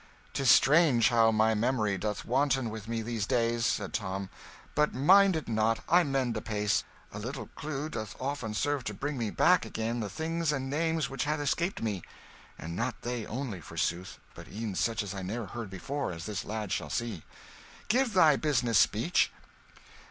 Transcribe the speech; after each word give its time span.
"'Tis 0.33 0.49
strange 0.49 1.09
how 1.09 1.31
my 1.31 1.53
memory 1.53 1.95
doth 1.95 2.25
wanton 2.25 2.71
with 2.71 2.87
me 2.87 3.03
these 3.03 3.27
days," 3.27 3.67
said 3.67 3.93
Tom. 3.93 4.31
"But 4.73 4.95
mind 4.95 5.35
it 5.35 5.47
not 5.47 5.81
I 5.87 6.01
mend 6.03 6.35
apace 6.35 6.83
a 7.13 7.19
little 7.19 7.49
clue 7.53 7.87
doth 7.87 8.15
often 8.19 8.55
serve 8.55 8.83
to 8.85 8.95
bring 8.95 9.15
me 9.15 9.29
back 9.29 9.63
again 9.63 9.99
the 9.99 10.09
things 10.09 10.51
and 10.51 10.71
names 10.71 11.07
which 11.07 11.25
had 11.25 11.39
escaped 11.39 11.83
me. 11.83 12.01
(And 12.57 12.75
not 12.75 13.03
they, 13.03 13.27
only, 13.27 13.61
forsooth, 13.61 14.17
but 14.33 14.47
e'en 14.47 14.73
such 14.73 15.03
as 15.03 15.13
I 15.13 15.21
ne'er 15.21 15.45
heard 15.45 15.69
before 15.69 16.11
as 16.13 16.25
this 16.25 16.43
lad 16.43 16.71
shall 16.71 16.89
see.) 16.89 17.21
Give 17.87 18.11
thy 18.11 18.37
business 18.37 18.79
speech." 18.79 19.31